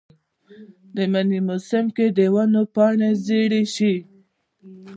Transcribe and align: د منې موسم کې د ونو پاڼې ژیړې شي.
د 0.95 0.97
منې 1.11 1.39
موسم 1.47 1.85
کې 1.95 2.07
د 2.17 2.19
ونو 2.33 2.61
پاڼې 2.75 3.09
ژیړې 3.25 3.63
شي. 3.75 3.95